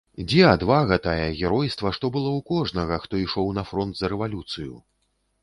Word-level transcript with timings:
Дзе 0.29 0.39
адвага 0.51 0.95
тая, 1.07 1.27
геройства, 1.39 1.91
што 1.99 2.11
было 2.15 2.29
ў 2.37 2.47
кожнага, 2.51 2.99
хто 3.05 3.21
ішоў 3.27 3.53
на 3.61 3.67
фронт 3.75 3.93
за 4.01 4.13
рэвалюцыю? 4.17 4.73